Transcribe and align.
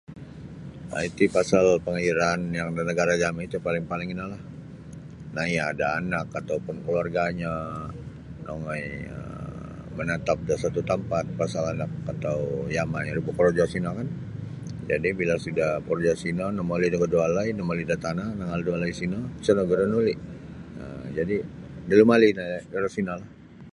um 0.95 1.05
iti 1.07 1.25
pasal 1.35 1.65
panghijrahan 1.85 2.41
yang 2.57 2.69
da 2.77 2.81
nagara' 2.89 3.21
jami' 3.23 3.51
ti 3.51 3.57
paling-paling 3.67 4.09
inolah 4.13 4.41
naya' 5.35 5.77
da 5.79 5.87
anak 5.99 6.27
atau 6.39 6.57
pun 6.65 6.75
kaluarganyo 6.85 7.55
nongoi 8.45 8.85
um 9.15 9.93
manatap 9.97 10.39
da 10.47 10.55
satu' 10.63 10.87
tampat 10.91 11.25
pasal 11.39 11.63
anak 11.73 11.91
atau 12.13 12.37
yama'nyo 12.77 13.11
ri 13.17 13.21
bokorojo 13.27 13.65
sino 13.73 13.89
kan 13.99 14.07
jadi' 14.89 15.17
bila 15.19 15.35
sudah 15.45 15.69
bokorojo 15.85 16.13
sino 16.23 16.45
nomoli 16.57 16.85
nogu 16.89 17.07
da 17.13 17.17
walai 17.23 17.49
nomoli 17.59 17.83
da 17.91 17.97
tana' 18.05 18.35
nangaal 18.39 18.61
da 18.65 18.69
walai 18.75 18.93
sino 19.01 19.17
isa' 19.41 19.55
nogu 19.57 19.73
iro 19.75 19.85
nuli' 19.93 20.17
jadi' 21.17 21.41
linumalilah 21.89 22.47
iro 22.77 22.89
sino. 22.97 23.15